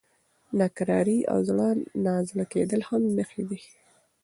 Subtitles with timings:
[0.59, 1.67] ناکراري او زړه
[2.05, 3.59] نازړه کېدل هم نښې دي.